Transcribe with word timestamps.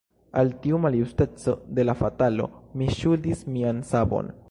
Al 0.43 0.47
tiu 0.63 0.79
maljusteco 0.85 1.55
de 1.79 1.87
la 1.87 1.97
fatalo 2.01 2.51
mi 2.81 2.91
ŝuldis 3.03 3.49
mian 3.57 3.89
savon. 3.93 4.39